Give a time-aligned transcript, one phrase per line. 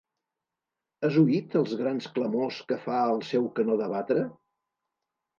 [1.07, 4.25] Has oït els grans clamors que fa el seu canó de batre?